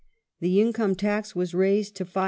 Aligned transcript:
The 0.39 0.59
income 0.59 0.95
tax 0.95 1.35
was 1.35 1.53
raised 1.53 1.93
to 1.97 2.05
5d. 2.05 2.19